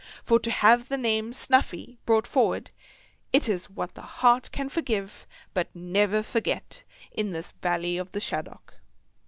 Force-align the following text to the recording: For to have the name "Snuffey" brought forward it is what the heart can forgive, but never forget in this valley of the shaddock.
For 0.23 0.39
to 0.39 0.49
have 0.49 0.87
the 0.89 0.97
name 0.97 1.31
"Snuffey" 1.31 1.99
brought 2.07 2.25
forward 2.25 2.71
it 3.31 3.47
is 3.47 3.69
what 3.69 3.93
the 3.93 4.01
heart 4.01 4.49
can 4.51 4.67
forgive, 4.67 5.27
but 5.53 5.69
never 5.75 6.23
forget 6.23 6.81
in 7.11 7.29
this 7.33 7.51
valley 7.61 7.97
of 7.99 8.11
the 8.11 8.19
shaddock. 8.19 8.73